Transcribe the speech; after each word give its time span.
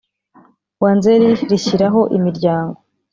wa 0.83 0.91
Nzeri 0.97 1.29
Rishyiraho 1.49 2.01
Imiryango 2.17 2.77